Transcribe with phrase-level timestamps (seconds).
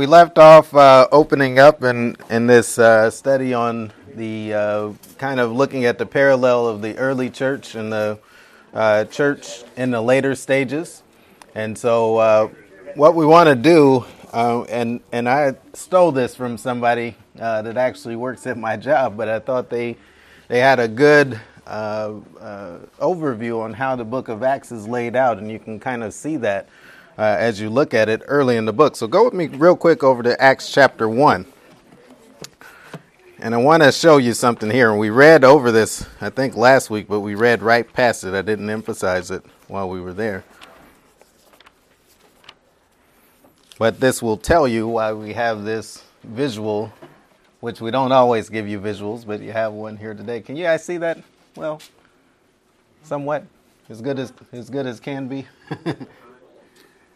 [0.00, 5.38] We left off uh, opening up in, in this uh, study on the uh, kind
[5.38, 8.18] of looking at the parallel of the early church and the
[8.72, 11.02] uh, church in the later stages.
[11.54, 12.48] And so, uh,
[12.94, 18.16] what we want to do, uh, and, and I stole this from somebody that actually
[18.16, 19.98] works at my job, but I thought they,
[20.48, 25.50] they had a good overview on how the book of Acts is laid out, and
[25.50, 26.70] you can kind of see that
[27.18, 28.96] uh, as you look at it early in the book.
[28.96, 31.46] So go with me real quick over to Acts chapter 1.
[33.38, 34.90] And I want to show you something here.
[34.90, 38.34] And we read over this, I think, last week, but we read right past it.
[38.34, 40.44] I didn't emphasize it while we were there.
[43.78, 46.92] But this will tell you why we have this visual,
[47.60, 50.42] which we don't always give you visuals, but you have one here today.
[50.42, 51.22] Can you guys see that?
[51.56, 51.80] Well,
[53.02, 53.44] somewhat
[53.88, 55.46] as good as as good as can be.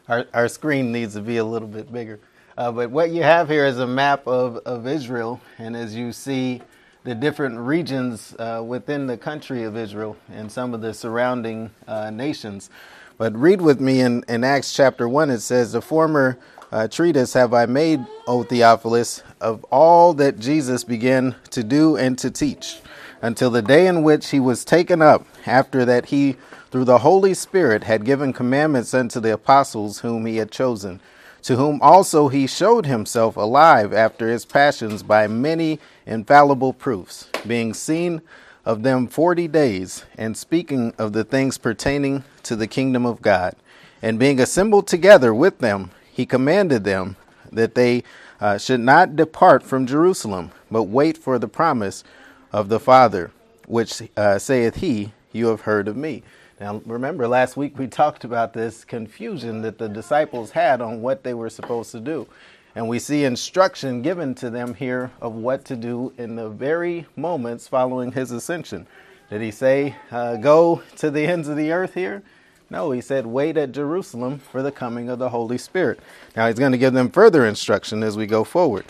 [0.08, 2.20] our, our screen needs to be a little bit bigger.
[2.56, 6.12] Uh, but what you have here is a map of, of Israel, and as you
[6.12, 6.62] see
[7.04, 12.10] the different regions uh, within the country of Israel and some of the surrounding uh,
[12.10, 12.70] nations.
[13.18, 16.38] But read with me in, in Acts chapter 1, it says, The former
[16.72, 22.18] uh, treatise have I made, O Theophilus, of all that Jesus began to do and
[22.18, 22.80] to teach,
[23.20, 26.36] until the day in which he was taken up, after that he
[26.70, 31.00] through the Holy Spirit had given commandments unto the apostles whom he had chosen,
[31.42, 37.74] to whom also he showed himself alive after his passions by many infallible proofs, being
[37.74, 38.22] seen
[38.64, 43.54] of them forty days, and speaking of the things pertaining to the kingdom of God.
[44.02, 47.16] And being assembled together with them, he commanded them
[47.52, 48.02] that they
[48.40, 52.04] uh, should not depart from Jerusalem, but wait for the promise
[52.52, 53.30] of the Father,
[53.66, 56.22] which uh, saith he, You have heard of me.
[56.60, 61.24] Now, remember, last week we talked about this confusion that the disciples had on what
[61.24, 62.28] they were supposed to do.
[62.76, 67.06] And we see instruction given to them here of what to do in the very
[67.16, 68.86] moments following his ascension.
[69.28, 72.22] Did he say, uh, go to the ends of the earth here?
[72.70, 75.98] No, he said, wait at Jerusalem for the coming of the Holy Spirit.
[76.36, 78.84] Now, he's going to give them further instruction as we go forward.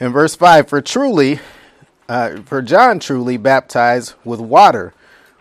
[0.00, 1.40] In verse 5, for truly,
[2.10, 4.92] uh, for John truly baptized with water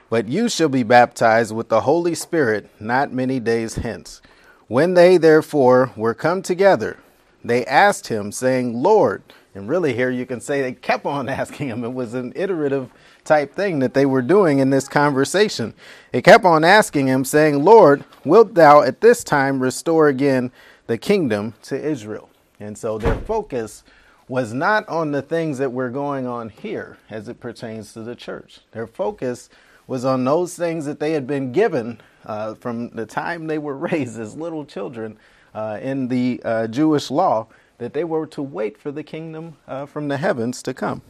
[0.09, 4.21] but you shall be baptized with the Holy Spirit not many days hence.
[4.67, 6.97] When they therefore were come together,
[7.43, 9.21] they asked him, saying, Lord,
[9.53, 11.83] and really here you can say they kept on asking him.
[11.83, 12.89] It was an iterative
[13.23, 15.73] type thing that they were doing in this conversation.
[16.11, 20.51] They kept on asking him, saying, Lord, wilt thou at this time restore again
[20.87, 22.29] the kingdom to Israel?
[22.59, 23.83] And so their focus
[24.27, 28.15] was not on the things that were going on here as it pertains to the
[28.15, 28.59] church.
[28.71, 29.49] Their focus
[29.87, 33.77] was on those things that they had been given uh, from the time they were
[33.91, 35.17] raised as little children
[35.53, 37.47] uh, in the uh, Jewish law,
[37.77, 41.01] that they were to wait for the kingdom uh, from the heavens to come.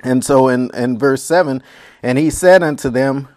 [0.00, 1.62] And so in, in verse 7,
[2.02, 3.28] and he said unto them,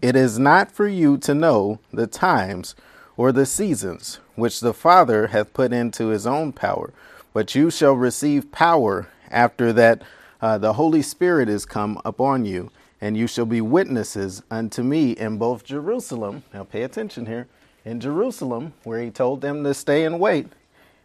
[0.00, 2.74] It is not for you to know the times
[3.16, 6.92] or the seasons which the Father hath put into his own power,
[7.32, 10.02] but you shall receive power after that
[10.40, 12.70] uh, the Holy Spirit is come upon you
[13.02, 16.44] and you shall be witnesses unto me in both Jerusalem.
[16.54, 17.48] Now pay attention here.
[17.84, 20.46] In Jerusalem, where he told them to stay and wait,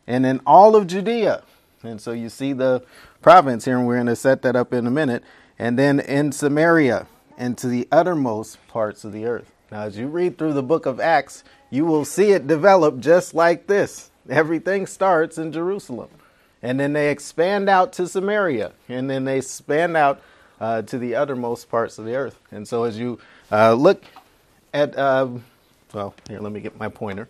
[0.06, 1.42] and in all of Judea.
[1.82, 2.84] And so you see the
[3.24, 5.24] province here, and we're going to set that up in a minute.
[5.58, 9.52] And then in Samaria, and to the uttermost parts of the earth.
[9.72, 13.34] Now, as you read through the book of Acts, you will see it develop just
[13.34, 14.12] like this.
[14.30, 16.10] Everything starts in Jerusalem.
[16.62, 18.74] And then they expand out to Samaria.
[18.88, 20.22] And then they expand out
[20.60, 22.40] uh, to the uttermost parts of the earth.
[22.52, 23.20] And so as you
[23.52, 24.04] uh, look
[24.74, 25.28] at, uh,
[25.94, 27.28] well, here, let me get my pointer.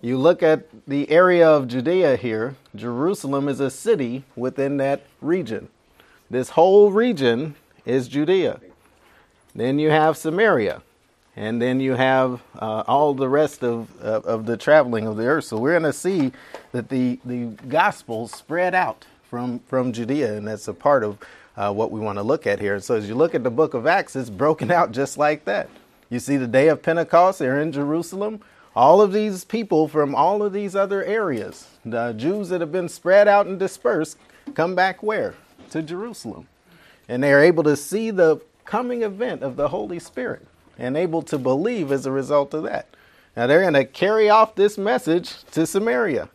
[0.00, 5.68] You look at the area of Judea here, Jerusalem is a city within that region.
[6.30, 8.60] This whole region is Judea.
[9.54, 10.82] Then you have Samaria.
[11.34, 15.24] And then you have uh, all the rest of, uh, of the traveling of the
[15.24, 15.44] earth.
[15.44, 16.32] So we're going to see
[16.72, 21.18] that the, the gospel spread out from, from Judea, and that's a part of
[21.56, 22.80] uh, what we want to look at here.
[22.80, 25.68] So as you look at the book of Acts, it's broken out just like that.
[26.10, 28.40] You see the day of Pentecost, they're in Jerusalem.
[28.74, 32.88] All of these people from all of these other areas, the Jews that have been
[32.88, 34.16] spread out and dispersed,
[34.54, 35.34] come back where?
[35.70, 36.46] To Jerusalem.
[37.08, 40.46] And they are able to see the coming event of the Holy Spirit
[40.78, 42.88] and able to believe as a result of that.
[43.36, 46.28] Now they're going to carry off this message to Samaria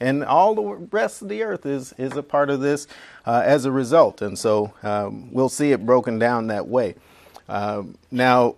[0.00, 2.86] and all the rest of the earth is is a part of this
[3.26, 4.22] uh, as a result.
[4.22, 6.94] And so um, we'll see it broken down that way.
[7.48, 8.56] Um, now,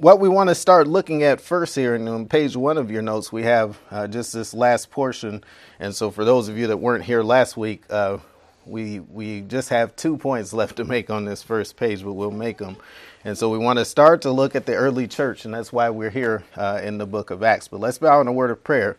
[0.00, 3.02] what we want to start looking at first here, and on page one of your
[3.02, 5.42] notes, we have uh, just this last portion.
[5.78, 8.18] And so, for those of you that weren't here last week, uh,
[8.66, 12.30] we we just have two points left to make on this first page, but we'll
[12.30, 12.76] make them.
[13.24, 15.88] And so, we want to start to look at the early church, and that's why
[15.90, 17.68] we're here uh, in the book of Acts.
[17.68, 18.96] But let's bow in a word of prayer,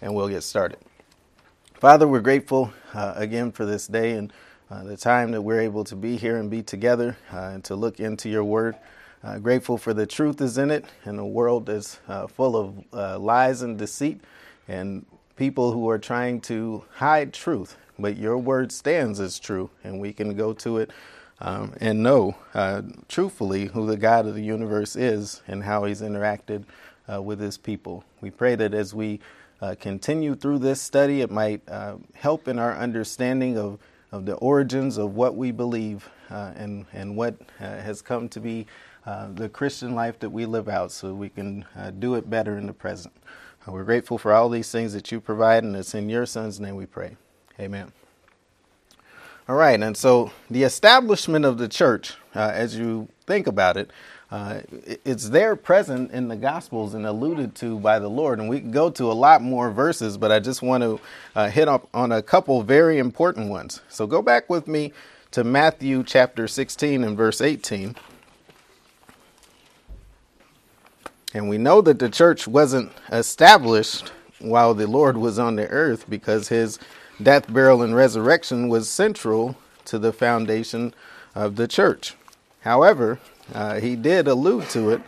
[0.00, 0.78] and we'll get started.
[1.80, 4.34] Father, we're grateful uh, again for this day and
[4.70, 7.74] uh, the time that we're able to be here and be together uh, and to
[7.74, 8.76] look into your word.
[9.24, 12.84] Uh, grateful for the truth is in it, and the world is uh, full of
[12.92, 14.20] uh, lies and deceit,
[14.68, 15.06] and
[15.36, 17.78] people who are trying to hide truth.
[17.98, 20.90] But your word stands as true, and we can go to it
[21.40, 22.36] um, and know
[23.08, 26.64] truthfully who the God of the universe is and how He's interacted
[27.08, 28.04] with His people.
[28.20, 29.18] We pray that as we
[29.60, 31.62] uh, continue through this study, it might
[32.14, 33.78] help in our understanding of,
[34.12, 38.66] of the origins of what we believe and and what has come to be
[39.06, 42.58] uh, the Christian life that we live out so we can uh, do it better
[42.58, 43.14] in the present.
[43.66, 46.60] Uh, we're grateful for all these things that you provide, and it's in your Son's
[46.60, 47.16] name we pray.
[47.58, 47.92] Amen.
[49.48, 53.90] All right, and so the establishment of the church, uh, as you think about it,
[54.30, 54.60] uh,
[55.04, 58.38] it's there present in the Gospels and alluded to by the Lord.
[58.38, 61.00] And we can go to a lot more verses, but I just want to
[61.34, 63.80] uh, hit up on a couple very important ones.
[63.88, 64.92] So go back with me
[65.32, 67.96] to Matthew chapter 16 and verse 18.
[71.34, 76.08] And we know that the church wasn't established while the Lord was on the earth
[76.08, 76.78] because his
[77.22, 79.56] death, burial, and resurrection was central
[79.86, 80.94] to the foundation
[81.34, 82.14] of the church.
[82.60, 83.18] However,
[83.54, 85.02] uh, he did allude to it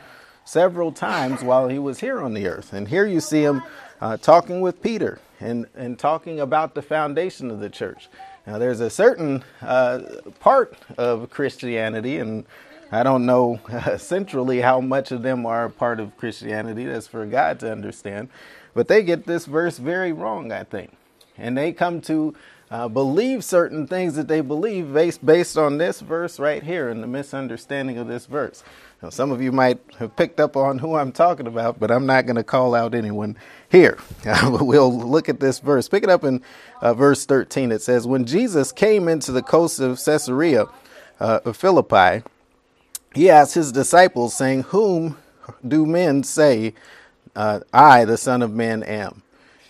[0.44, 2.72] several times while he was here on the earth.
[2.72, 3.62] And here you see him
[4.00, 8.08] uh, talking with Peter and, and talking about the foundation of the church.
[8.46, 10.00] Now, there's a certain uh,
[10.40, 12.44] part of Christianity, and
[12.90, 13.60] I don't know
[13.98, 16.84] centrally how much of them are part of Christianity.
[16.84, 18.28] That's for God to understand.
[18.74, 20.92] But they get this verse very wrong, I think.
[21.38, 22.34] And they come to
[22.72, 27.02] uh, believe certain things that they believe based, based on this verse right here and
[27.02, 28.64] the misunderstanding of this verse.
[29.02, 32.06] Now, some of you might have picked up on who I'm talking about, but I'm
[32.06, 33.36] not going to call out anyone
[33.68, 33.98] here.
[34.24, 35.88] Uh, we'll look at this verse.
[35.88, 36.40] Pick it up in
[36.80, 37.72] uh, verse 13.
[37.72, 40.66] It says, When Jesus came into the coast of Caesarea
[41.20, 42.22] uh, of Philippi,
[43.14, 45.18] he asked his disciples, saying, Whom
[45.66, 46.72] do men say
[47.34, 49.22] uh, I, the Son of Man, am?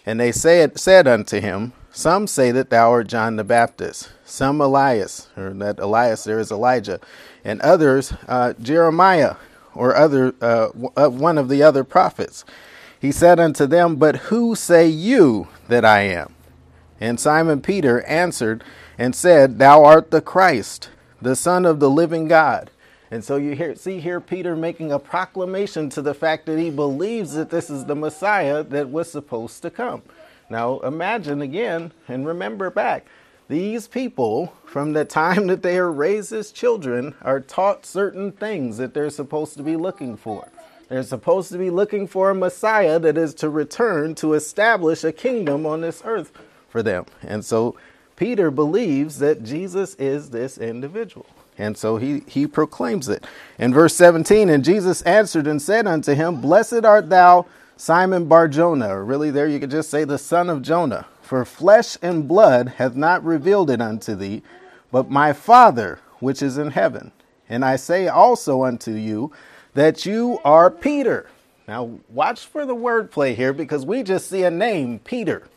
[0.04, 4.62] And they said, said unto him, Some say that thou art John the Baptist, some
[4.62, 6.98] Elias, or that Elias there is Elijah,
[7.44, 9.36] and others uh, Jeremiah,
[9.74, 12.46] or other uh, uh one of the other prophets.
[12.98, 16.34] He said unto them, But who say you that I am?
[16.98, 18.64] And Simon Peter answered
[18.96, 20.88] and said, Thou art the Christ,
[21.20, 22.70] the Son of the living God.
[23.10, 26.70] And so you hear, see here Peter making a proclamation to the fact that he
[26.70, 30.02] believes that this is the Messiah that was supposed to come.
[30.50, 33.06] Now imagine again and remember back.
[33.48, 38.78] These people, from the time that they are raised as children, are taught certain things
[38.78, 40.48] that they're supposed to be looking for.
[40.88, 45.12] They're supposed to be looking for a Messiah that is to return to establish a
[45.12, 46.32] kingdom on this earth
[46.68, 47.06] for them.
[47.22, 47.76] And so
[48.16, 51.26] Peter believes that Jesus is this individual.
[51.58, 53.24] And so he, he proclaims it.
[53.58, 57.46] In verse 17, and Jesus answered and said unto him, Blessed art thou,
[57.82, 61.98] Simon Barjona, or really there you could just say the son of Jonah, for flesh
[62.00, 64.40] and blood hath not revealed it unto thee,
[64.92, 67.10] but my Father which is in heaven.
[67.48, 69.32] And I say also unto you
[69.74, 71.28] that you are Peter.
[71.66, 75.48] Now, watch for the wordplay here because we just see a name, Peter.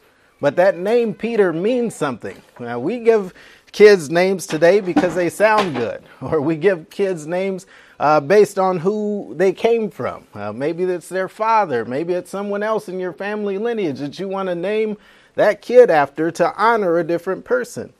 [0.41, 2.41] But that name, Peter, means something.
[2.60, 3.36] Now, we give
[3.72, 7.67] kids names today because they sound good, or we give kids names
[8.00, 10.28] uh, based on who they came from.
[10.34, 14.28] Uh, maybe it's their father, maybe it's someone else in your family lineage that you
[14.28, 14.98] want to name
[15.36, 17.94] that kid after to honor a different person.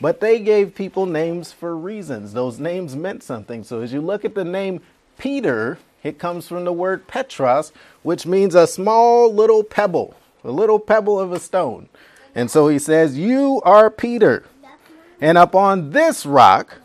[0.00, 2.32] But they gave people names for reasons.
[2.32, 3.62] Those names meant something.
[3.62, 4.80] So as you look at the name
[5.16, 10.80] Peter, it comes from the word Petros, which means a small little pebble, a little
[10.80, 11.88] pebble of a stone.
[12.34, 14.44] And so he says, You are Peter.
[15.20, 16.81] And upon this rock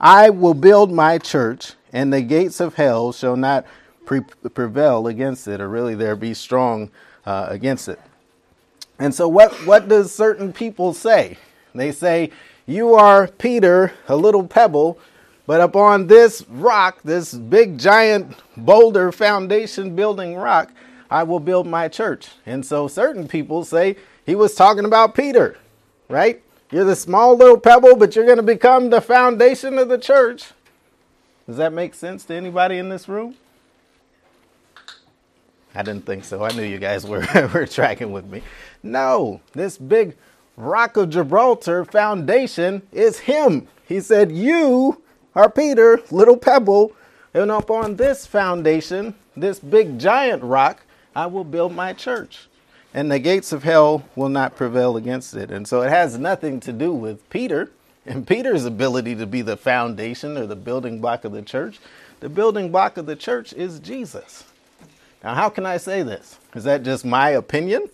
[0.00, 3.66] I will build my church, and the gates of hell shall not
[4.04, 6.90] pre- prevail against it, or really there be strong
[7.26, 8.00] uh, against it.
[8.98, 11.38] And so, what, what does certain people say?
[11.74, 12.30] They say,
[12.66, 14.98] You are Peter, a little pebble,
[15.46, 20.70] but upon this rock, this big giant boulder foundation building rock,
[21.10, 22.28] I will build my church.
[22.46, 25.56] And so, certain people say he was talking about Peter,
[26.08, 26.42] right?
[26.70, 30.52] You're the small little pebble, but you're going to become the foundation of the church.
[31.46, 33.36] Does that make sense to anybody in this room?
[35.74, 36.44] I didn't think so.
[36.44, 38.42] I knew you guys were, were tracking with me.
[38.82, 40.16] No, this big
[40.56, 43.68] rock of Gibraltar foundation is him.
[43.86, 45.00] He said, You
[45.34, 46.92] are Peter, little pebble,
[47.32, 50.82] and upon this foundation, this big giant rock,
[51.16, 52.47] I will build my church.
[52.98, 55.52] And the gates of hell will not prevail against it.
[55.52, 57.70] And so it has nothing to do with Peter
[58.04, 61.78] and Peter's ability to be the foundation or the building block of the church.
[62.18, 64.42] The building block of the church is Jesus.
[65.22, 66.40] Now, how can I say this?
[66.56, 67.88] Is that just my opinion?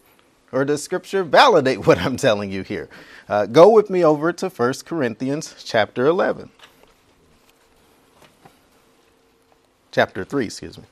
[0.52, 2.88] Or does Scripture validate what I'm telling you here?
[3.28, 6.48] Uh, go with me over to 1 Corinthians chapter 11.
[9.92, 10.84] Chapter 3, excuse me.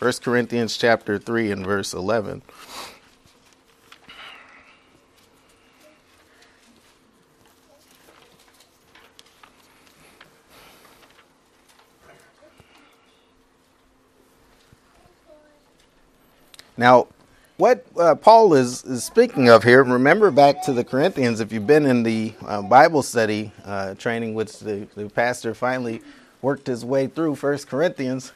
[0.00, 2.40] 1 Corinthians chapter 3 and verse 11.
[16.78, 17.08] Now,
[17.58, 21.66] what uh, Paul is, is speaking of here, remember back to the Corinthians, if you've
[21.66, 26.00] been in the uh, Bible study uh, training, which the, the pastor finally
[26.40, 28.32] worked his way through First Corinthians,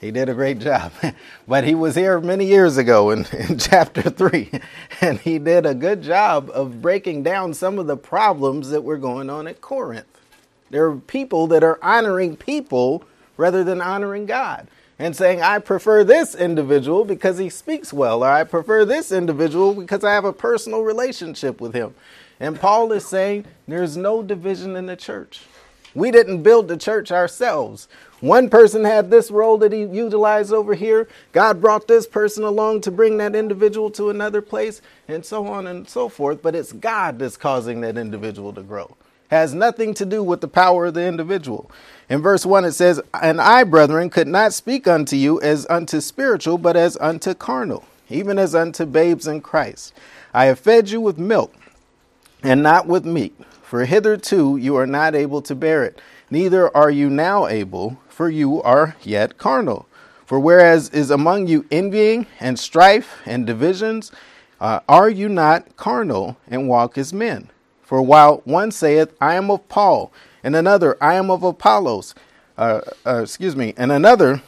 [0.00, 0.92] he did a great job.
[1.48, 4.50] but he was here many years ago in, in chapter 3,
[5.00, 8.98] and he did a good job of breaking down some of the problems that were
[8.98, 10.06] going on at Corinth.
[10.70, 13.04] There are people that are honoring people
[13.36, 14.66] rather than honoring God
[14.98, 19.74] and saying, I prefer this individual because he speaks well, or I prefer this individual
[19.74, 21.94] because I have a personal relationship with him.
[22.40, 25.42] And Paul is saying there's no division in the church.
[25.94, 27.88] We didn't build the church ourselves.
[28.20, 31.08] One person had this role that he utilized over here.
[31.32, 35.66] God brought this person along to bring that individual to another place, and so on
[35.66, 36.42] and so forth.
[36.42, 38.96] But it's God that's causing that individual to grow.
[39.30, 41.70] Has nothing to do with the power of the individual.
[42.08, 46.00] In verse 1, it says, And I, brethren, could not speak unto you as unto
[46.00, 49.92] spiritual, but as unto carnal, even as unto babes in Christ.
[50.32, 51.52] I have fed you with milk,
[52.42, 53.34] and not with meat,
[53.66, 58.30] for hitherto you are not able to bear it, neither are you now able, for
[58.30, 59.86] you are yet carnal.
[60.24, 64.12] For whereas is among you envying and strife and divisions,
[64.60, 67.50] uh, are you not carnal and walk as men?
[67.82, 70.12] For while one saith, I am of Paul,
[70.44, 72.14] and another, I am of Apollos.
[72.56, 74.42] Uh, uh, excuse me, and another,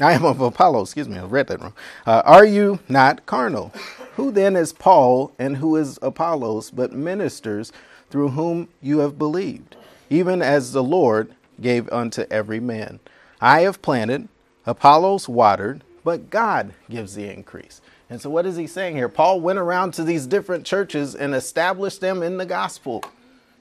[0.00, 0.88] I am of Apollos.
[0.88, 1.74] Excuse me, I read that wrong.
[2.06, 3.72] Uh, are you not carnal?
[4.16, 7.72] Who then is Paul and who is Apollos, but ministers
[8.10, 9.76] through whom you have believed,
[10.10, 13.00] even as the Lord gave unto every man?
[13.40, 14.28] I have planted,
[14.66, 17.80] Apollos watered, but God gives the increase.
[18.10, 19.08] And so, what is he saying here?
[19.08, 23.04] Paul went around to these different churches and established them in the gospel.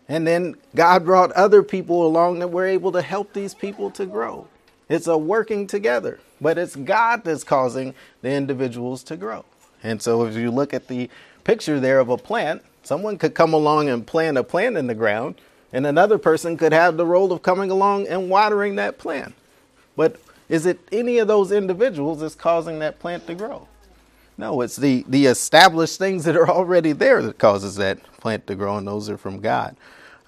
[0.08, 4.06] And then God brought other people along that were able to help these people to
[4.06, 4.48] grow.
[4.88, 9.44] It's a working together, but it's God that's causing the individuals to grow.
[9.84, 11.10] And so if you look at the
[11.44, 14.96] picture there of a plant, someone could come along and plant a plant in the
[14.96, 15.36] ground,
[15.74, 19.36] and another person could have the role of coming along and watering that plant.
[19.98, 20.16] But
[20.48, 23.68] is it any of those individuals that's causing that plant to grow?
[24.38, 28.56] No, it's the, the established things that are already there that causes that plant to
[28.56, 29.76] grow, and those are from God.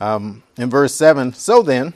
[0.02, 1.94] Um, in verse 7, so then,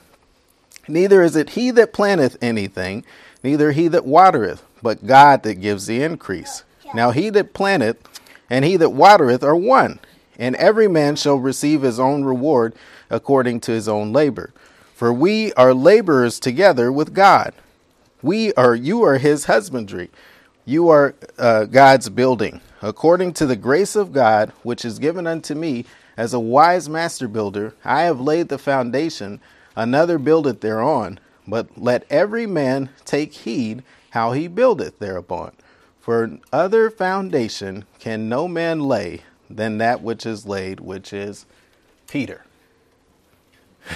[0.88, 3.04] neither is it he that planteth anything,
[3.44, 6.64] neither he that watereth, but God that gives the increase.
[6.94, 7.98] Now he that planteth
[8.50, 10.00] and he that watereth are one,
[10.38, 12.74] and every man shall receive his own reward
[13.10, 14.54] according to his own labor.
[14.96, 17.54] For we are laborers together with God.
[18.22, 20.10] We are you are his husbandry.
[20.66, 25.56] You are uh, God's building, according to the grace of God which is given unto
[25.56, 25.86] me
[26.16, 29.42] as a wise master builder, I have laid the foundation,
[29.76, 31.20] another buildeth thereon.
[31.48, 35.54] But let every man take heed how he buildeth thereupon.
[36.00, 39.22] For other foundation can no man lay
[39.56, 41.46] than that which is laid, which is
[42.08, 42.44] Peter.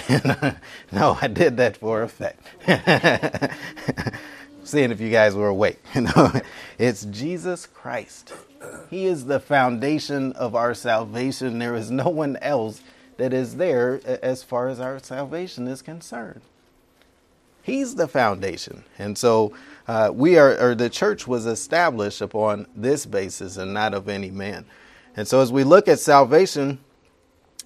[0.92, 2.42] no, I did that for effect.
[4.64, 5.80] Seeing if you guys were awake.
[6.78, 8.34] it's Jesus Christ.
[8.90, 11.58] He is the foundation of our salvation.
[11.58, 12.82] There is no one else
[13.16, 16.42] that is there as far as our salvation is concerned.
[17.62, 18.84] He's the foundation.
[18.98, 19.52] And so
[19.86, 24.30] uh, we are, or the church was established upon this basis and not of any
[24.30, 24.64] man.
[25.18, 26.78] And so as we look at salvation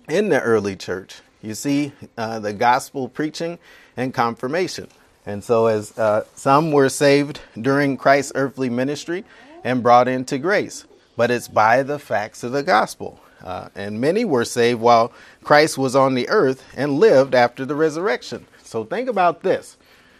[0.09, 3.59] in the early church, you see uh, the gospel preaching
[3.94, 4.88] and confirmation.
[5.26, 9.26] And so, as uh, some were saved during Christ's earthly ministry,
[9.64, 10.87] and brought into grace.
[11.14, 13.21] But it's by the facts of the gospel.
[13.44, 15.12] Uh, and many were saved while
[15.44, 18.47] Christ was on the earth and lived after the resurrection.
[18.62, 19.76] So think about this.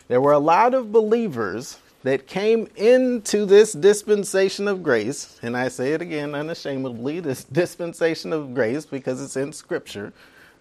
[0.06, 5.68] There were a lot of believers that came into this dispensation of grace, and I
[5.68, 10.12] say it again unashamedly, this dispensation of grace because it's in Scripture,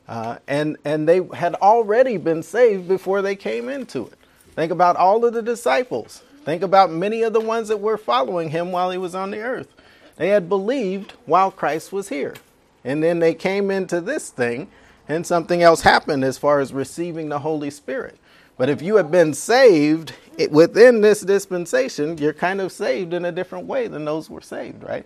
[0.08, 4.18] uh, and and they had already been saved before they came into it.
[4.56, 6.24] Think about all of the disciples.
[6.44, 9.42] Think about many of the ones that were following him while he was on the
[9.42, 9.68] earth.
[10.18, 12.36] They had believed while Christ was here,
[12.84, 14.68] and then they came into this thing,
[15.08, 18.18] and something else happened as far as receiving the Holy Spirit.
[18.58, 20.14] But if you have been saved
[20.50, 24.84] within this dispensation, you're kind of saved in a different way than those were saved,
[24.84, 25.06] right?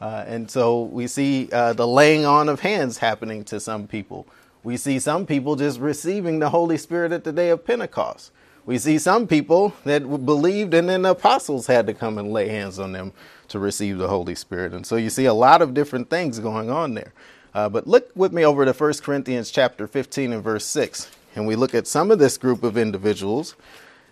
[0.00, 4.26] Uh, and so we see uh, the laying on of hands happening to some people.
[4.62, 8.32] We see some people just receiving the Holy Spirit at the day of Pentecost.
[8.66, 12.48] We see some people that believed and then the apostles had to come and lay
[12.48, 13.12] hands on them
[13.48, 14.72] to receive the Holy Spirit.
[14.72, 17.12] And so you see a lot of different things going on there.
[17.54, 21.46] Uh, but look with me over to 1 Corinthians chapter 15 and verse 6 and
[21.46, 23.54] we look at some of this group of individuals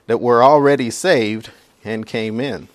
[0.07, 1.51] that were already saved
[1.85, 2.69] and came in.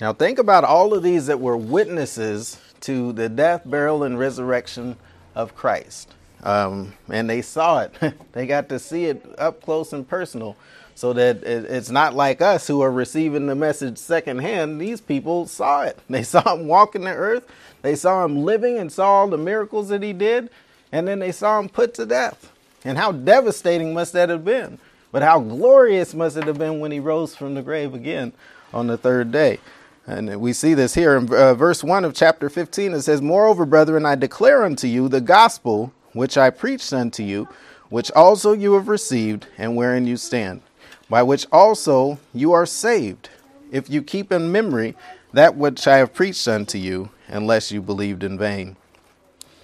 [0.00, 4.96] Now, think about all of these that were witnesses to the death, burial, and resurrection
[5.34, 6.10] of Christ.
[6.42, 7.94] Um, and they saw it,
[8.32, 10.56] they got to see it up close and personal
[10.94, 14.80] so that it's not like us who are receiving the message secondhand.
[14.80, 15.98] These people saw it.
[16.08, 17.48] They saw him walking the earth,
[17.82, 20.50] they saw him living and saw all the miracles that he did,
[20.92, 22.52] and then they saw him put to death.
[22.84, 24.78] And how devastating must that have been?
[25.10, 28.32] But how glorious must it have been when he rose from the grave again
[28.72, 29.58] on the third day?
[30.06, 32.92] And we see this here in uh, verse 1 of chapter 15.
[32.92, 37.48] It says, Moreover, brethren, I declare unto you the gospel which I preached unto you,
[37.88, 40.60] which also you have received, and wherein you stand
[41.08, 43.28] by which also you are saved,
[43.70, 44.94] if you keep in memory
[45.32, 48.76] that which I have preached unto you, unless you believed in vain.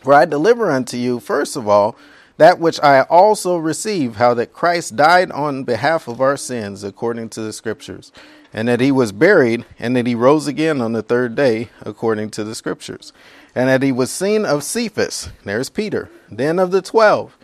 [0.02, 1.96] For I deliver unto you, first of all,
[2.38, 7.28] that which I also received, how that Christ died on behalf of our sins, according
[7.30, 8.10] to the Scriptures,
[8.52, 12.30] and that he was buried, and that he rose again on the third day, according
[12.30, 13.12] to the Scriptures,
[13.54, 17.36] and that he was seen of Cephas, there's Peter, then of the twelve.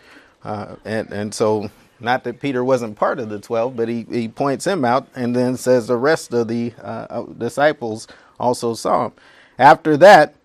[0.43, 4.27] Uh, and, and so not that Peter wasn't part of the 12, but he, he
[4.27, 8.07] points him out and then says the rest of the uh, uh, disciples
[8.39, 9.13] also saw him.
[9.57, 10.35] After that,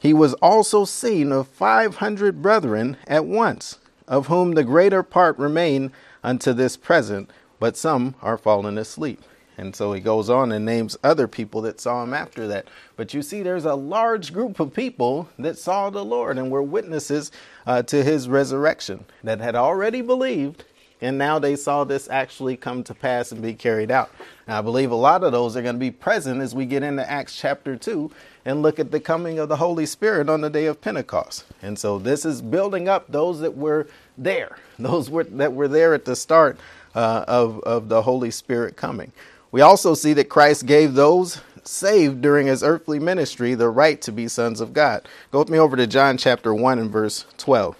[0.00, 5.92] he was also seen of 500 brethren at once, of whom the greater part remain
[6.22, 9.22] unto this present, but some are fallen asleep.
[9.56, 12.68] And so he goes on and names other people that saw him after that.
[12.96, 16.62] But you see, there's a large group of people that saw the Lord and were
[16.62, 17.30] witnesses
[17.66, 20.64] uh, to his resurrection that had already believed
[21.00, 24.10] and now they saw this actually come to pass and be carried out.
[24.46, 26.82] And I believe a lot of those are going to be present as we get
[26.82, 28.10] into Acts chapter 2
[28.44, 31.44] and look at the coming of the Holy Spirit on the day of Pentecost.
[31.62, 35.94] And so this is building up those that were there, those were, that were there
[35.94, 36.58] at the start
[36.94, 39.12] uh, of, of the Holy Spirit coming.
[39.50, 44.12] We also see that Christ gave those saved during his earthly ministry the right to
[44.12, 45.08] be sons of God.
[45.30, 47.76] Go with me over to John chapter 1 and verse 12.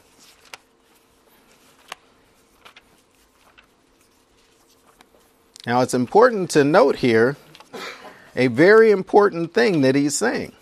[5.67, 7.37] Now, it's important to note here
[8.37, 10.53] a very important thing that he's saying.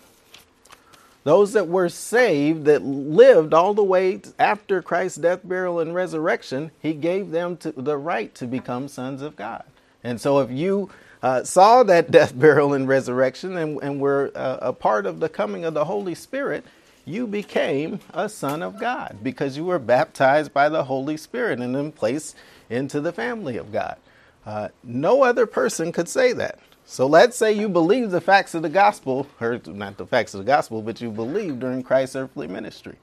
[1.25, 6.71] Those that were saved, that lived all the way after Christ's death, burial, and resurrection,
[6.81, 9.63] he gave them the right to become sons of God.
[10.03, 10.89] And so, if you
[11.21, 15.29] uh, saw that death, burial, and resurrection and, and were uh, a part of the
[15.29, 16.65] coming of the Holy Spirit,
[17.05, 21.75] you became a son of God because you were baptized by the Holy Spirit and
[21.75, 22.35] then placed
[22.69, 23.97] into the family of God.
[24.45, 26.59] Uh, no other person could say that.
[26.85, 30.39] So let's say you believe the facts of the gospel, or not the facts of
[30.39, 32.97] the gospel, but you believe during Christ's earthly ministry.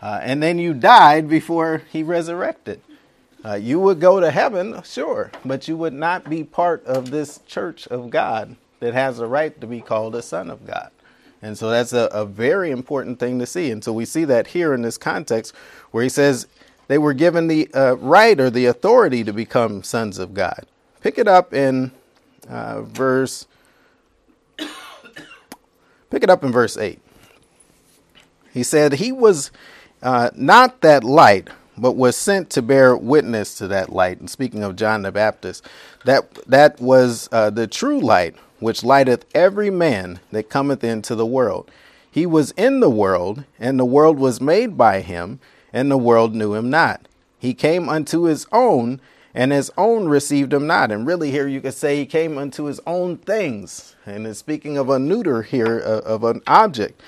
[0.00, 2.80] Uh, and then you died before he resurrected.
[3.44, 7.40] Uh, you would go to heaven, sure, but you would not be part of this
[7.46, 10.90] church of God that has a right to be called a son of God.
[11.42, 13.70] And so that's a, a very important thing to see.
[13.70, 15.54] And so we see that here in this context
[15.90, 16.46] where he says,
[16.88, 20.66] they were given the uh, right or the authority to become sons of God.
[21.00, 21.92] Pick it up in
[22.48, 23.46] uh, verse.
[26.10, 27.00] Pick it up in verse 8.
[28.52, 29.50] He said, He was
[30.02, 34.20] uh, not that light, but was sent to bear witness to that light.
[34.20, 35.66] And speaking of John the Baptist,
[36.04, 41.26] that, that was uh, the true light, which lighteth every man that cometh into the
[41.26, 41.70] world.
[42.10, 45.40] He was in the world, and the world was made by him,
[45.72, 47.06] and the world knew him not.
[47.38, 49.00] He came unto his own,
[49.34, 50.92] and his own received him not.
[50.92, 53.96] And really, here you could say he came unto his own things.
[54.06, 57.00] And it's speaking of a neuter here, uh, of an object,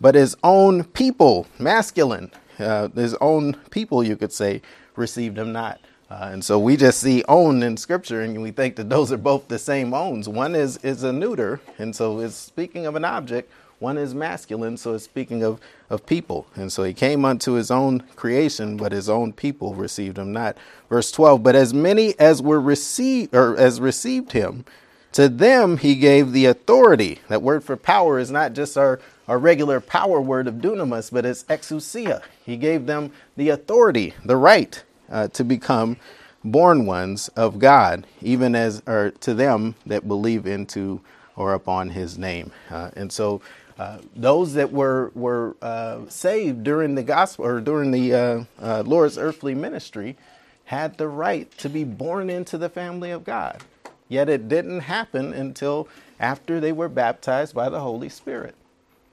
[0.00, 4.62] but his own people, masculine, uh, his own people, you could say,
[4.96, 5.80] received him not.
[6.10, 9.16] Uh, and so we just see own in scripture and we think that those are
[9.16, 10.28] both the same owns.
[10.28, 13.50] One is, is a neuter, and so it's speaking of an object.
[13.80, 16.46] One is masculine, so it's speaking of, of people.
[16.54, 20.56] And so he came unto his own creation, but his own people received him not.
[20.90, 24.66] Verse 12, but as many as were received or as received him,
[25.12, 27.20] to them he gave the authority.
[27.28, 31.24] That word for power is not just our, our regular power word of dunamis, but
[31.24, 32.22] it's exousia.
[32.44, 35.96] He gave them the authority, the right uh, to become
[36.44, 41.00] born ones of God, even as or to them that believe into
[41.36, 42.52] or upon His name.
[42.70, 43.40] Uh, and so,
[43.80, 48.82] uh, those that were were uh, saved during the gospel or during the uh, uh,
[48.84, 50.18] Lord's earthly ministry
[50.66, 53.62] had the right to be born into the family of God.
[54.06, 55.88] Yet it didn't happen until
[56.18, 58.54] after they were baptized by the Holy Spirit.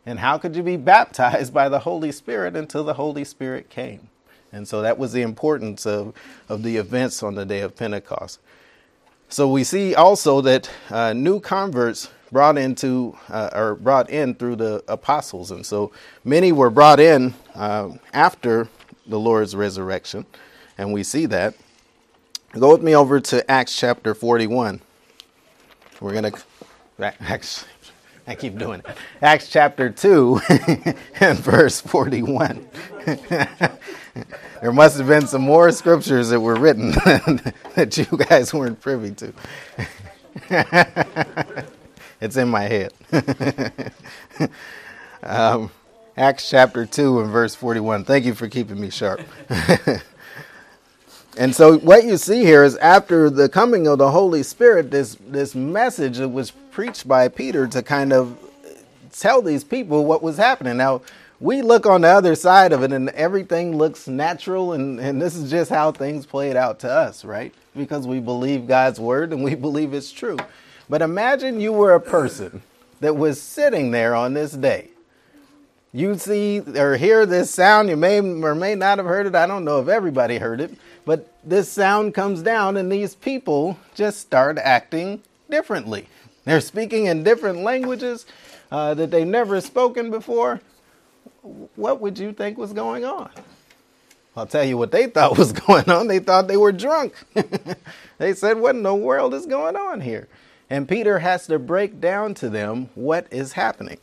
[0.05, 4.09] And how could you be baptized by the Holy Spirit until the Holy Spirit came?
[4.51, 6.13] And so that was the importance of,
[6.49, 8.39] of the events on the day of Pentecost.
[9.29, 14.57] So we see also that uh, new converts brought into uh, or brought in through
[14.57, 15.91] the apostles, and so
[16.23, 18.69] many were brought in uh, after
[19.05, 20.25] the Lord's resurrection,
[20.77, 21.55] and we see that.
[22.53, 24.81] Go with me over to Acts chapter forty-one.
[25.99, 26.31] We're gonna
[26.99, 27.65] Acts.
[28.29, 28.85] I keep doing it.
[29.21, 30.41] Acts chapter 2
[31.21, 32.67] and verse 41.
[33.05, 36.91] there must have been some more scriptures that were written
[37.75, 39.33] that you guys weren't privy to.
[42.19, 42.93] It's in my head.
[45.23, 45.71] um,
[46.15, 48.03] Acts chapter 2 and verse 41.
[48.03, 49.21] Thank you for keeping me sharp.
[51.37, 55.15] and so what you see here is after the coming of the Holy Spirit, this,
[55.27, 58.37] this message that was preached by Peter to kind of
[59.11, 60.77] tell these people what was happening.
[60.77, 61.01] Now,
[61.39, 65.35] we look on the other side of it and everything looks natural and, and this
[65.35, 67.53] is just how things played out to us, right?
[67.75, 70.37] Because we believe God's word and we believe it's true.
[70.89, 72.61] But imagine you were a person
[72.99, 74.89] that was sitting there on this day.
[75.93, 79.35] You see or hear this sound, you may or may not have heard it.
[79.35, 80.71] I don't know if everybody heard it,
[81.05, 86.07] but this sound comes down and these people just start acting differently.
[86.45, 88.25] They're speaking in different languages
[88.71, 90.61] uh, that they've never spoken before
[91.75, 93.29] what would you think was going on?
[94.35, 96.07] I'll tell you what they thought was going on.
[96.07, 97.13] They thought they were drunk.
[98.17, 100.27] they said, What in the world is going on here?
[100.69, 103.99] And Peter has to break down to them what is happening.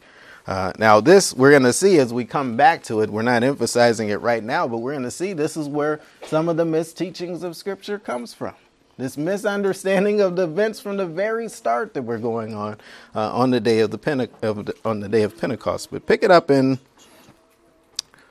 [0.47, 3.11] Uh, now, this we're going to see as we come back to it.
[3.11, 6.49] We're not emphasizing it right now, but we're going to see this is where some
[6.49, 8.55] of the misteachings of Scripture comes from.
[8.99, 12.79] This misunderstanding of the events from the very start that we're going on
[13.15, 15.91] uh, on the day of the, Pente- of the on the day of Pentecost.
[15.91, 16.79] But pick it up in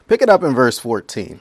[0.08, 1.40] Pick it up in verse 14.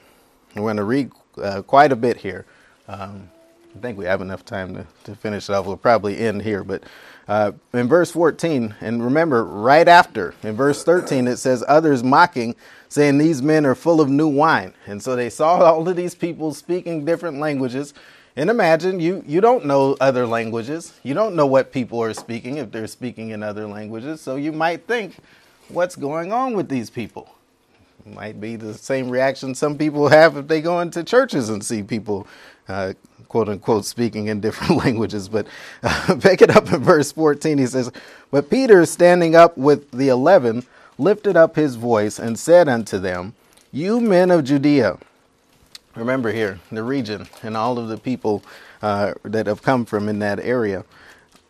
[0.55, 2.45] We're going to read uh, quite a bit here.
[2.87, 3.29] Um,
[3.75, 5.65] I think we have enough time to, to finish it off.
[5.65, 6.63] We'll probably end here.
[6.63, 6.83] But
[7.27, 12.55] uh, in verse 14, and remember, right after, in verse 13, it says, Others mocking,
[12.87, 14.73] saying, These men are full of new wine.
[14.85, 17.93] And so they saw all of these people speaking different languages.
[18.35, 20.93] And imagine you, you don't know other languages.
[21.03, 24.21] You don't know what people are speaking if they're speaking in other languages.
[24.21, 25.15] So you might think,
[25.69, 27.33] What's going on with these people?
[28.05, 31.81] might be the same reaction some people have if they go into churches and see
[31.81, 32.27] people,
[32.67, 32.93] uh,
[33.27, 35.29] quote unquote, speaking in different languages.
[35.29, 35.47] But
[35.81, 37.57] uh, pick it up in verse 14.
[37.57, 37.91] He says,
[38.31, 40.65] But Peter, standing up with the eleven,
[40.97, 43.33] lifted up his voice and said unto them,
[43.71, 44.97] You men of Judea,
[45.95, 48.43] remember here, the region, and all of the people
[48.81, 50.85] uh, that have come from in that area,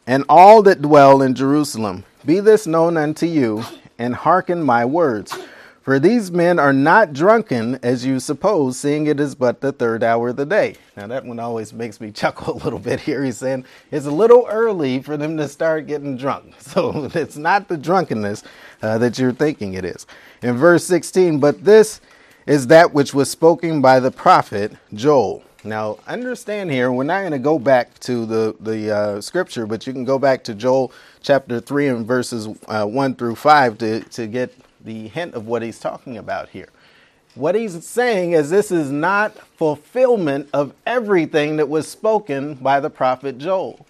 [0.08, 3.63] and all that dwell in Jerusalem, be this known unto you,
[3.97, 5.38] and hearken my words.
[5.83, 10.01] For these men are not drunken as you suppose, seeing it is but the third
[10.01, 10.75] hour of the day.
[10.95, 13.21] Now, that one always makes me chuckle a little bit here.
[13.21, 16.55] He's saying it's a little early for them to start getting drunk.
[16.73, 18.43] So it's not the drunkenness
[18.81, 20.07] uh, that you're thinking it is.
[20.41, 21.99] In verse 16, but this
[22.47, 25.43] is that which was spoken by the prophet Joel.
[25.65, 29.85] Now, understand here, we're not going to go back to the, the uh, scripture, but
[29.85, 33.99] you can go back to Joel chapter 3 and verses uh, 1 through 5 to,
[34.01, 36.69] to get the hint of what he's talking about here.
[37.35, 42.91] What he's saying is this is not fulfillment of everything that was spoken by the
[42.91, 43.85] prophet Joel.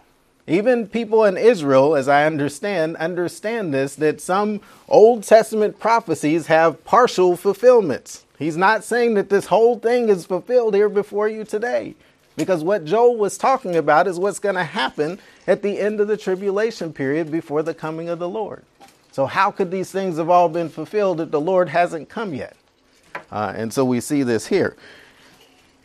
[0.47, 6.83] Even people in Israel, as I understand, understand this that some Old Testament prophecies have
[6.83, 8.25] partial fulfillments.
[8.39, 11.95] He's not saying that this whole thing is fulfilled here before you today.
[12.35, 16.07] Because what Joel was talking about is what's going to happen at the end of
[16.07, 18.63] the tribulation period before the coming of the Lord.
[19.13, 22.57] So, how could these things have all been fulfilled if the Lord hasn't come yet?
[23.31, 24.75] Uh, and so we see this here.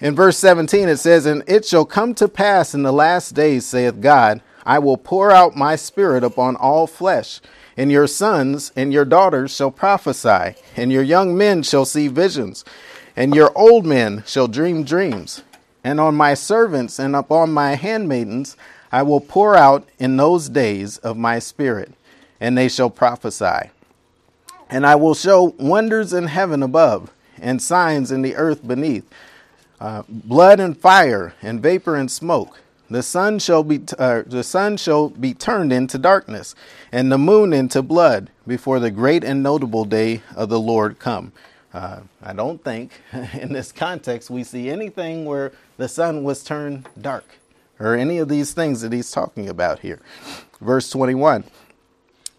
[0.00, 3.66] In verse 17, it says, And it shall come to pass in the last days,
[3.66, 7.42] saith God, I will pour out my spirit upon all flesh,
[7.76, 12.64] and your sons and your daughters shall prophesy, and your young men shall see visions,
[13.14, 15.42] and your old men shall dream dreams.
[15.84, 18.56] And on my servants and upon my handmaidens
[18.90, 21.92] I will pour out in those days of my spirit
[22.40, 23.70] and they shall prophesy.
[24.70, 29.05] And I will show wonders in heaven above, and signs in the earth beneath
[29.81, 32.61] uh, blood and fire, and vapor and smoke.
[32.90, 36.55] The sun shall be uh, the sun shall be turned into darkness,
[36.90, 41.33] and the moon into blood, before the great and notable day of the Lord come.
[41.72, 42.92] Uh, I don't think
[43.35, 47.27] in this context we see anything where the sun was turned dark,
[47.79, 50.01] or any of these things that he's talking about here.
[50.61, 51.44] Verse 21.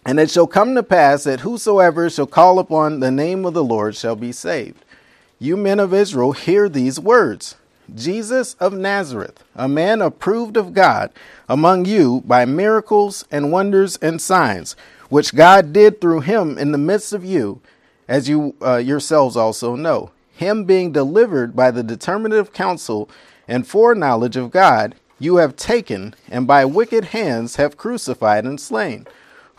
[0.06, 3.64] And it shall come to pass that whosoever shall call upon the name of the
[3.64, 4.84] Lord shall be saved.
[5.40, 7.56] You men of Israel, hear these words
[7.94, 11.12] Jesus of Nazareth, a man approved of God
[11.48, 14.76] among you by miracles and wonders and signs,
[15.10, 17.62] which God did through him in the midst of you,
[18.08, 20.12] as you uh, yourselves also know.
[20.34, 23.10] Him being delivered by the determinative counsel
[23.48, 29.06] and foreknowledge of God, you have taken, and by wicked hands have crucified and slain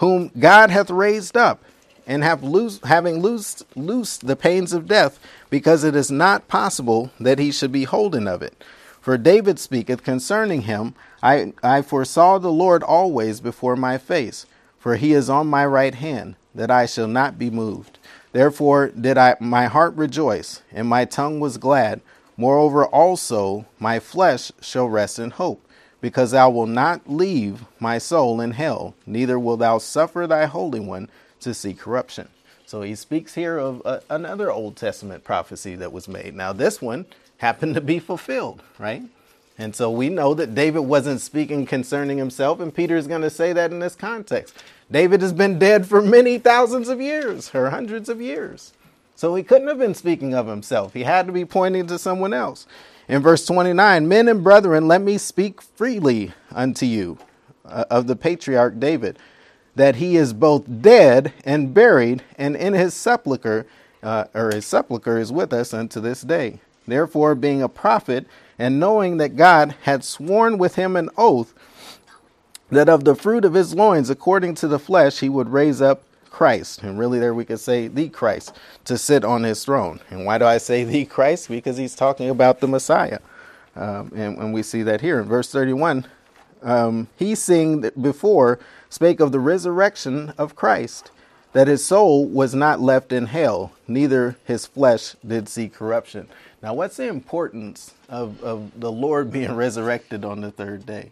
[0.00, 1.62] whom God hath raised up,
[2.06, 7.10] and have loosed, having loosed, loosed the pains of death, because it is not possible
[7.20, 8.64] that he should be holden of it.
[9.02, 14.46] For David speaketh concerning him, I, I foresaw the Lord always before my face,
[14.78, 17.98] for he is on my right hand, that I shall not be moved.
[18.32, 22.00] Therefore did I my heart rejoice, and my tongue was glad.
[22.38, 25.62] Moreover also my flesh shall rest in hope
[26.00, 30.80] because thou wilt not leave my soul in hell, neither will thou suffer thy Holy
[30.80, 31.08] One
[31.40, 32.28] to see corruption.
[32.66, 36.34] So he speaks here of uh, another Old Testament prophecy that was made.
[36.34, 37.06] Now, this one
[37.38, 39.02] happened to be fulfilled, right?
[39.58, 43.30] And so we know that David wasn't speaking concerning himself, and Peter is going to
[43.30, 44.54] say that in this context.
[44.90, 48.72] David has been dead for many thousands of years, or hundreds of years.
[49.16, 50.94] So he couldn't have been speaking of himself.
[50.94, 52.66] He had to be pointing to someone else.
[53.10, 57.18] In verse 29, men and brethren, let me speak freely unto you
[57.64, 59.18] uh, of the patriarch David,
[59.74, 63.66] that he is both dead and buried, and in his sepulchre,
[64.00, 66.60] uh, or his sepulchre is with us unto this day.
[66.86, 68.28] Therefore, being a prophet,
[68.60, 71.52] and knowing that God had sworn with him an oath,
[72.70, 76.04] that of the fruit of his loins, according to the flesh, he would raise up
[76.30, 76.82] Christ.
[76.82, 80.00] And really, there we could say the Christ to sit on his throne.
[80.10, 81.48] And why do I say the Christ?
[81.48, 83.18] Because he's talking about the Messiah.
[83.76, 86.06] Um, and, and, we see that here in verse 31.
[86.62, 91.10] Um, he seeing before spake of the resurrection of Christ,
[91.52, 96.28] that his soul was not left in hell, neither his flesh did see corruption.
[96.62, 101.10] Now, what's the importance of, of the Lord being resurrected on the third day?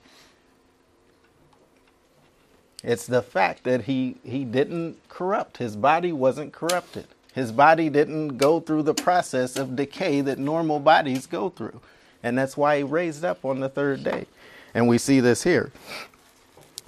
[2.82, 5.58] It's the fact that he, he didn't corrupt.
[5.58, 7.06] His body wasn't corrupted.
[7.34, 11.80] His body didn't go through the process of decay that normal bodies go through.
[12.22, 14.26] And that's why he raised up on the third day.
[14.74, 15.72] And we see this here.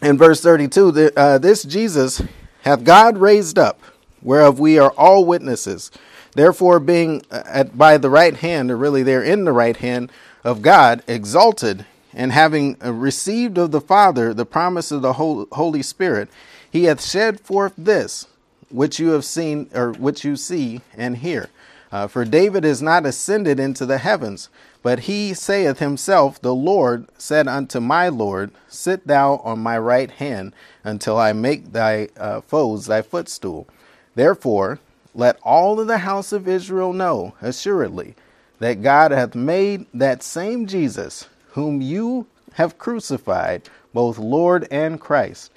[0.03, 2.23] In verse 32, the, uh, this Jesus
[2.63, 3.81] hath God raised up,
[4.23, 5.91] whereof we are all witnesses.
[6.33, 10.11] Therefore, being uh, at, by the right hand, or really they're in the right hand
[10.45, 15.83] of God, exalted and having uh, received of the Father the promise of the Holy
[15.83, 16.29] Spirit,
[16.71, 18.27] he hath shed forth this,
[18.71, 21.49] which you have seen, or which you see and hear.
[21.93, 24.49] Uh, for David is not ascended into the heavens,
[24.83, 30.11] but he saith himself, The Lord said unto my Lord, Sit thou on my right
[30.11, 30.53] hand
[30.85, 33.67] until I make thy uh, foes thy footstool.
[34.15, 34.79] Therefore,
[35.15, 38.15] let all of the house of Israel know assuredly
[38.61, 45.53] that God hath made that same Jesus whom you have crucified, both Lord and Christ.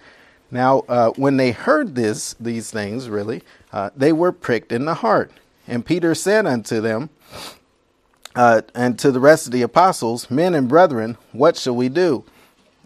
[0.51, 4.95] Now, uh, when they heard this, these things, really, uh, they were pricked in the
[4.95, 5.32] heart.
[5.67, 7.10] And Peter said unto them,
[8.36, 12.23] uh, and to the rest of the apostles, Men and brethren, what shall we do?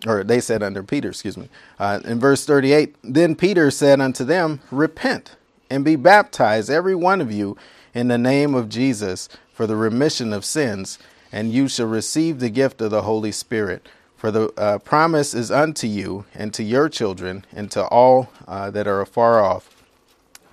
[0.06, 1.50] Or they said under Peter, excuse me.
[1.80, 5.36] Uh, in verse 38, Then Peter said unto them, Repent
[5.70, 7.58] and be baptized, every one of you,
[7.94, 11.00] in the name of Jesus, for the remission of sins
[11.32, 13.88] and you shall receive the gift of the Holy Spirit.
[14.16, 18.72] For the uh, promise is unto you and to your children and to all uh,
[18.72, 19.84] that are afar off,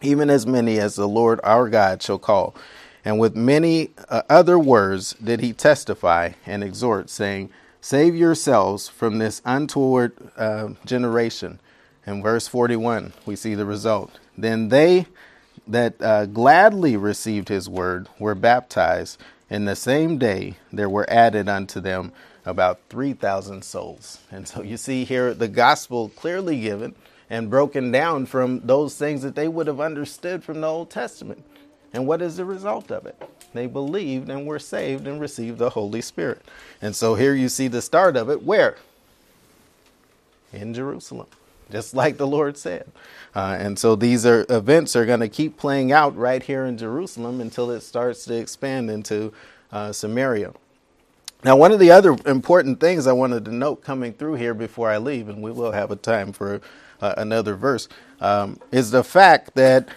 [0.02, 2.54] even as many as the Lord our God shall call.
[3.04, 9.18] And with many uh, other words did he testify and exhort, saying, Save yourselves from
[9.18, 11.60] this untoward uh, generation.
[12.06, 14.18] In verse 41, we see the result.
[14.36, 15.06] Then they
[15.66, 19.18] that uh, gladly received his word were baptized.
[19.54, 22.10] In the same day, there were added unto them
[22.44, 24.18] about 3,000 souls.
[24.32, 26.96] And so you see here the gospel clearly given
[27.30, 31.44] and broken down from those things that they would have understood from the Old Testament.
[31.92, 33.14] And what is the result of it?
[33.52, 36.42] They believed and were saved and received the Holy Spirit.
[36.82, 38.42] And so here you see the start of it.
[38.42, 38.74] Where?
[40.52, 41.28] In Jerusalem,
[41.70, 42.90] just like the Lord said.
[43.34, 46.78] Uh, and so these are events are going to keep playing out right here in
[46.78, 49.32] Jerusalem until it starts to expand into
[49.72, 50.52] uh, Samaria.
[51.44, 54.88] Now, one of the other important things I wanted to note coming through here before
[54.88, 56.62] I leave, and we will have a time for
[57.02, 57.88] uh, another verse,
[58.20, 59.88] um, is the fact that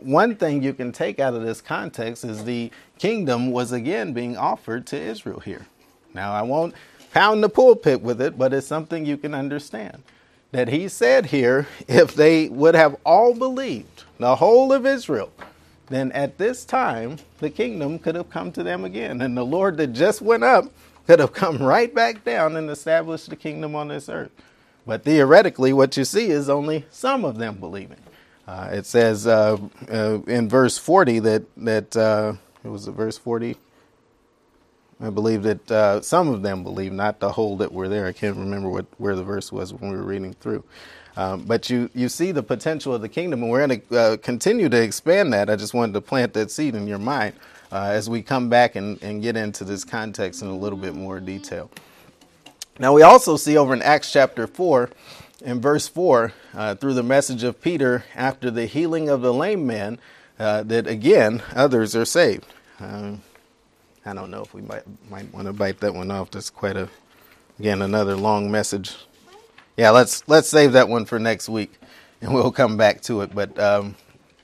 [0.00, 4.36] one thing you can take out of this context is the kingdom was again being
[4.36, 5.66] offered to Israel here.
[6.12, 6.74] Now, I won't
[7.12, 10.02] pound the pulpit with it, but it's something you can understand.
[10.54, 15.32] That he said here, if they would have all believed, the whole of Israel,
[15.88, 19.20] then at this time the kingdom could have come to them again.
[19.20, 20.66] And the Lord that just went up
[21.08, 24.30] could have come right back down and established the kingdom on this earth.
[24.86, 27.98] But theoretically, what you see is only some of them believing.
[28.46, 29.58] Uh, it says uh,
[29.90, 33.56] uh, in verse 40 that that uh, it was verse 40.
[35.00, 38.06] I believe that uh, some of them believe, not the whole that were there.
[38.06, 40.64] I can't remember what where the verse was when we were reading through.
[41.16, 44.16] Um, but you you see the potential of the kingdom, and we're going to uh,
[44.18, 45.50] continue to expand that.
[45.50, 47.34] I just wanted to plant that seed in your mind
[47.70, 51.18] as we come back and, and get into this context in a little bit more
[51.18, 51.68] detail.
[52.78, 54.90] Now we also see over in Acts chapter four
[55.44, 59.66] in verse 4, uh, through the message of Peter after the healing of the lame
[59.66, 59.98] man,
[60.38, 62.46] uh, that again others are saved.
[62.80, 63.16] Uh,
[64.06, 66.30] I don't know if we might might want to bite that one off.
[66.30, 66.88] That's quite a
[67.58, 68.94] again another long message.
[69.76, 71.72] Yeah, let's let's save that one for next week,
[72.20, 73.34] and we'll come back to it.
[73.34, 73.96] But um,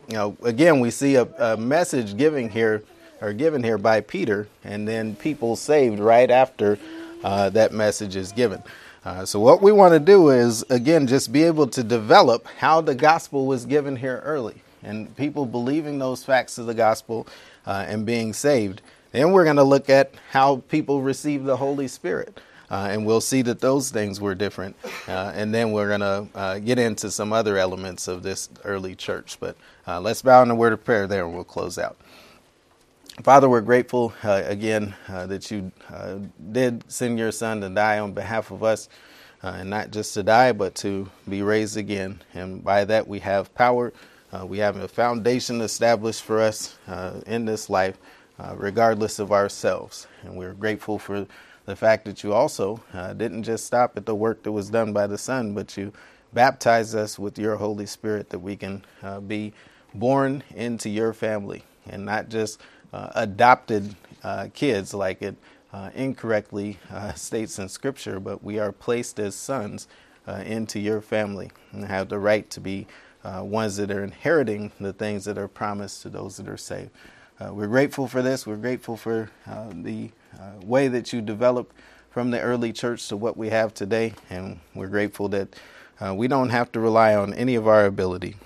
[0.09, 2.83] you know, again, we see a, a message giving here
[3.21, 6.79] or given here by Peter, and then people saved right after
[7.23, 8.63] uh, that message is given.
[9.05, 12.81] Uh, so, what we want to do is, again, just be able to develop how
[12.81, 17.27] the gospel was given here early and people believing those facts of the gospel
[17.67, 18.81] uh, and being saved.
[19.13, 22.41] Then we're going to look at how people receive the Holy Spirit.
[22.71, 24.77] Uh, and we'll see that those things were different.
[25.09, 28.95] Uh, and then we're going to uh, get into some other elements of this early
[28.95, 29.39] church.
[29.41, 29.57] But
[29.89, 31.97] uh, let's bow in a word of prayer there and we'll close out.
[33.25, 35.73] Father, we're grateful uh, again uh, that you
[36.53, 38.89] did send your son to die on behalf of us,
[39.43, 42.23] and not just to die, but to be raised again.
[42.35, 43.93] And by that, we have power.
[44.45, 46.79] We have a foundation established for us
[47.27, 47.99] in this life,
[48.55, 50.07] regardless of ourselves.
[50.23, 51.27] And we're grateful for
[51.67, 52.83] the fact that you also
[53.17, 55.93] didn't just stop at the work that was done by the Son, but you
[56.33, 58.85] baptized us with your Holy Spirit that we can
[59.27, 59.53] be
[59.95, 62.61] born into your family and not just
[62.93, 65.37] uh, adopted uh, kids, like it
[65.73, 66.79] uh, incorrectly
[67.15, 69.89] states in Scripture, but we are placed as sons
[70.45, 72.87] into your family and have the right to be
[73.25, 76.91] ones that are inheriting the things that are promised to those that are saved.
[77.53, 78.47] We're grateful for this.
[78.47, 79.31] We're grateful for
[79.73, 80.11] the
[80.63, 81.75] way that you developed
[82.11, 85.55] from the early church to what we have today, and we're grateful that
[86.01, 88.37] uh, we don't have to rely on any of our ability.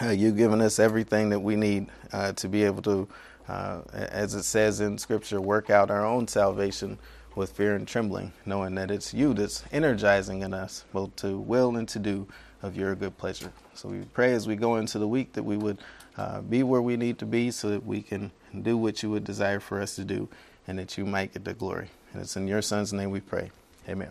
[0.00, 3.08] Uh, you've given us everything that we need uh, to be able to
[3.50, 6.98] uh, as it says in Scripture, work out our own salvation
[7.34, 11.76] with fear and trembling, knowing that it's you that's energizing in us both to will
[11.76, 12.28] and to do
[12.62, 13.52] of your good pleasure.
[13.74, 15.78] So we pray as we go into the week that we would
[16.20, 18.30] uh, be where we need to be so that we can
[18.62, 20.28] do what you would desire for us to do
[20.66, 21.88] and that you might get the glory.
[22.12, 23.50] And it's in your Son's name we pray.
[23.88, 24.10] Amen.